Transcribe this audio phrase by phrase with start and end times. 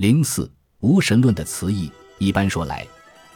[0.00, 0.50] 零四
[0.80, 2.86] 无神论的词义，一般说来，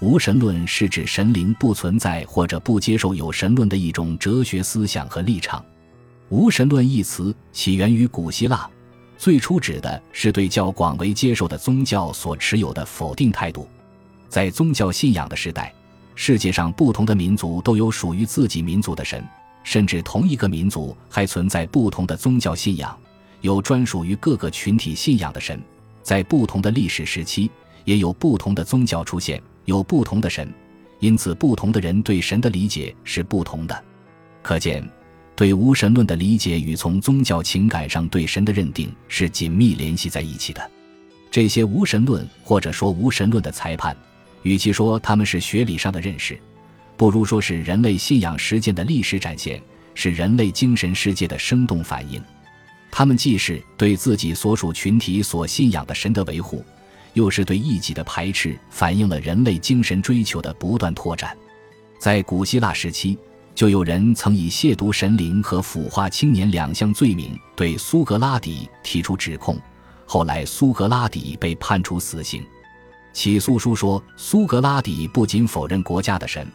[0.00, 5.62] 无神论是指神灵不存在或者不接受有神论的一种哲学思想和立场。
[6.30, 8.66] 无神论一词起源于古希腊，
[9.18, 13.68] 最初指的是对较广为接受的宗教所持有的否定态度。
[14.30, 15.70] 在宗教信仰的时代，
[16.14, 19.22] 世界上不同的民族都有属于自己民族的神。
[19.64, 22.98] 甚至同一个民族还存在不同的宗教信仰，
[23.42, 25.62] 有专属于各个群体信仰的神。
[26.04, 27.50] 在不同的历史时期，
[27.84, 30.52] 也有不同的宗教出现，有不同的神，
[31.00, 33.84] 因此不同的人对神的理解是不同的。
[34.42, 34.86] 可见，
[35.34, 40.70] 对无神论的理解与从宗教情感上对神的认定是紧密联系在一起的。
[41.30, 43.96] 这些无神论或者说无神论的裁判，
[44.42, 46.38] 与其说他们是学理上的认识。
[46.96, 49.60] 不如说是人类信仰实践的历史展现，
[49.94, 52.22] 是人类精神世界的生动反映。
[52.96, 56.64] 他们既是对自己所属群体所信仰的神的维护，
[57.14, 61.36] 又是对异己的排斥，反映了人类精神追求的不断拓展。
[61.98, 63.18] 在古希腊时期，
[63.52, 69.58] 就有人曾以亵渎神灵和腐化青年两项罪名对苏格拉底提出指控，
[70.06, 72.44] 后来苏格拉底被判处死刑。
[73.12, 76.46] 起诉书说，苏格拉底不仅否认国家的神。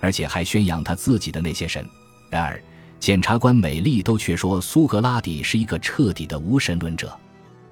[0.00, 1.88] 而且还宣扬他自己的那些神。
[2.28, 2.60] 然而，
[3.04, 7.14] 检察官美丽都却说苏格拉底是一个彻底的无神论者。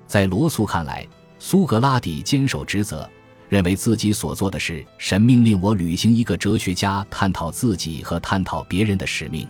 [0.06, 3.08] 在罗素看来，苏格拉底坚守职责，
[3.48, 9.48] 认为自己所做的事，神命令我履行一个哲学家探讨自己和探讨别人的使命。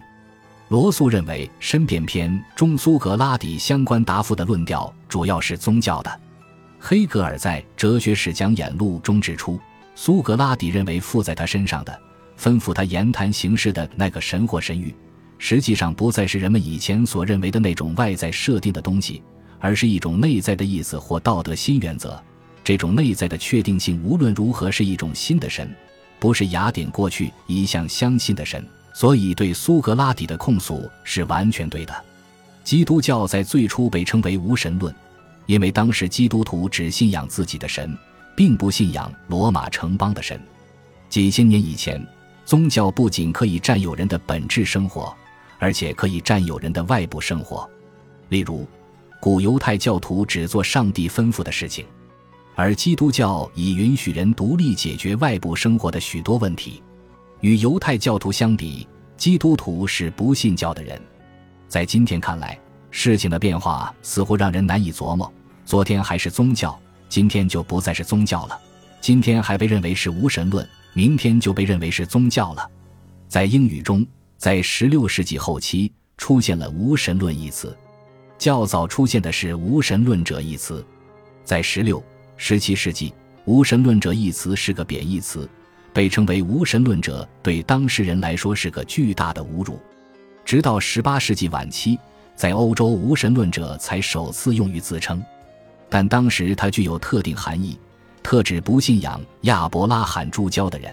[0.69, 6.21] 罗素认为，《申辩篇》中苏格拉底相关答复的论调主要是宗教的。
[6.79, 9.59] 黑格尔在《哲学史讲演录》中指出，
[9.97, 12.01] 苏格拉底认为附在他身上的。
[12.39, 14.95] 吩咐他言谈行事的那个神或神谕，
[15.45, 19.21] 实际上不再是人们以前所认为的那种外在设定的东西，
[19.59, 22.23] 而是一种内在的意思或道德新原则。
[22.63, 25.69] 这种内在的确定性无论如何是一种新的神，
[26.21, 28.65] 不是雅典过去一向相信的神。
[28.95, 32.05] 所以，对苏格拉底的控诉是完全对的。
[32.63, 34.95] 基督教在最初被称为无神论，
[35.47, 37.99] 因为当时基督徒只信仰自己的神，
[38.37, 40.41] 并不信仰罗马城邦的神。
[41.09, 42.01] 几千年以前。
[42.45, 45.15] 宗教不仅可以占有人的本质生活，
[45.63, 47.71] 而且可以占有人的外部生活。
[48.31, 48.67] 例如，
[49.21, 51.87] 古犹太教徒只做上帝吩咐的事情，
[52.57, 56.83] 而基督教已允许人独立解决外部生活的许多问题。
[57.43, 61.01] 与犹太教徒相比，基督徒是不信教的人。
[61.69, 62.59] 在今天看来，
[62.91, 65.33] 事情的变化似乎让人难以琢磨。
[65.65, 66.77] 昨天还是宗教，
[67.09, 68.59] 今天就不再是宗教了；
[69.01, 70.69] 今天还被认为是无神论。
[70.93, 72.69] 明天就被认为是宗教了。
[73.29, 74.05] 在英语中，
[74.43, 77.79] 在16世纪后期出现了“无神论”一词，
[78.37, 80.85] 较早出现的是“无神论者”一词。
[81.45, 82.03] 在16、
[82.41, 83.15] 17世纪
[83.47, 85.49] ，“无神论者”一词是个贬义词，
[85.93, 89.79] 被称为“无神论者”对当事人来说是个巨大的侮辱。
[90.45, 91.97] 直到18世纪晚期，
[92.35, 95.23] 在欧洲“无神论者”才首次用于自称，
[95.89, 97.79] 但当时它具有特定含义。
[98.25, 100.93] 特指不信仰亚伯拉罕诸教的人。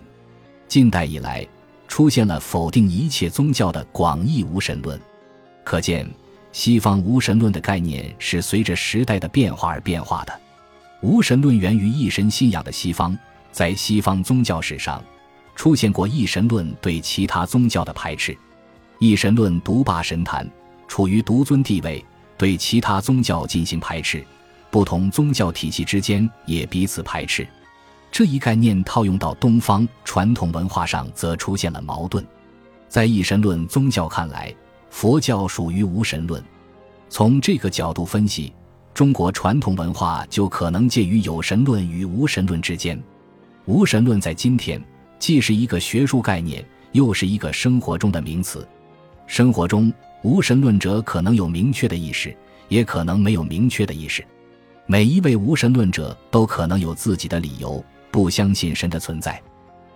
[0.68, 1.48] 近代以来，
[1.90, 4.98] 出现了否定一切宗教的广义无神论。
[5.66, 6.10] 可见，
[6.54, 10.40] 西方无神论的概念是随着时代的变化而变化的。
[11.02, 13.18] 无神论源于一神信仰的西方，
[13.52, 15.04] 在西方宗教史上，
[15.56, 18.38] 出现过一神论对其他宗教的排斥。
[19.00, 20.50] 一神论独霸神坛，
[20.88, 22.04] 处于独尊地位，
[22.38, 24.24] 对其他宗教进行排斥。
[24.70, 27.48] 不同宗教体系之间也彼此排斥，
[28.12, 32.26] 这一概念套用到东方传统文化上，则出现了矛盾。
[32.88, 34.54] 在一神论宗教看来，
[34.90, 36.44] 佛教属于无神论。
[37.08, 38.52] 从这个角度分析，
[38.94, 43.02] 中国传统文化就可能介于有神论与无神论之间。
[43.66, 44.84] 无神论在今天
[45.20, 48.68] 既是一个学术概念，又是一个生活中的名词。
[49.28, 49.94] 生活中，
[50.24, 52.36] 无神论者可能有明确的意识，
[52.68, 54.26] 也可能没有明确的意识。
[54.88, 59.42] 每一位无神论者都可能有自己的理由不相信神的存在，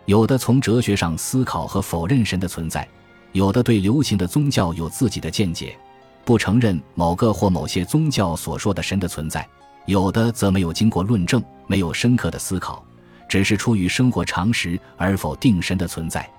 [0.06, 2.88] 有的从哲学上思考和否认神的存在，
[3.32, 5.78] 有的对流行的宗教有自己的见解，
[6.24, 9.48] 不承认某个或某些宗教所说的神的存在，
[9.86, 12.84] 有的则没有经过论证，没有深刻的思考，
[13.28, 16.30] 只是出于生活常识而否定神的存在。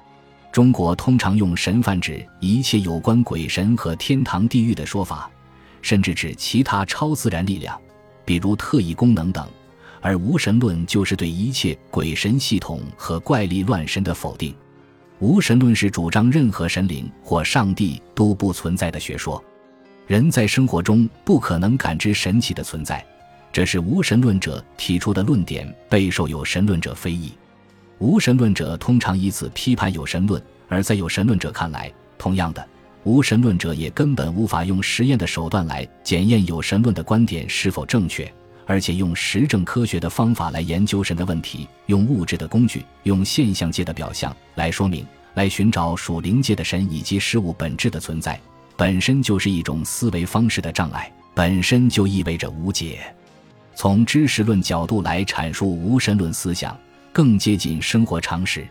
[0.52, 5.28] 中国通常用神泛指一切有关鬼神和天堂地狱的说法，
[5.82, 7.76] 甚至指其他超自然力量。
[8.24, 9.46] 比如特异功能等，
[10.04, 14.54] 而无神论就是对一切鬼神系统和怪力乱神的否定。
[15.18, 19.42] 无神论是主张任何神灵或上帝都不存在的学说。
[20.06, 23.02] 人在生活中不可能感知神奇的存在，
[23.50, 27.32] 这是无神论者提出的论点备受有神论者非议。
[27.98, 32.62] 无神论者通常以此批判有神论，而在有神论者看来，同样的，
[33.04, 38.30] 无神论者也根本无法用实验的手段来检验有神论的观点是否正确，
[38.66, 48.40] 而且用实证科学的方法来研究神的问题，用物质的工具，用现象界的表象来说明、来寻找属灵界的神以及事物本质的存在，
[48.76, 53.00] 本身就是一种思维方式的障碍，本身就意味着无解。
[53.74, 56.76] 从知识论角度来阐述无神论思想。
[57.14, 58.66] 更接近生活常识。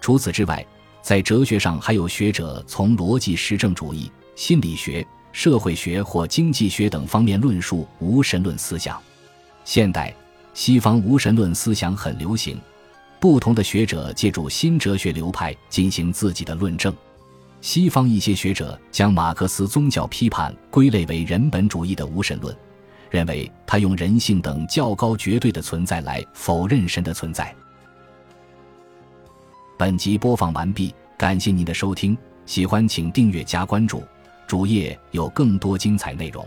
[0.00, 0.64] 除此之外，
[1.02, 9.02] 在哲学上还有学者从逻辑实证主义、心理学、社会学或经济学等方面论述无神论思想。
[9.64, 10.14] 现代
[10.54, 12.60] 西方无神论思想很流行，
[13.20, 16.94] 不同的学者借助新哲学流派进行自己的论证。
[17.60, 22.54] 西方一些学者将马克思宗教批判归类为人本主义的无神论，
[23.08, 27.54] 认为他用人性等较高绝对的存在来否认神的存在。
[29.78, 34.02] 本集播放完毕，感谢您的收听，喜欢请订阅加关注，
[34.46, 36.46] 主页有更多精彩内容。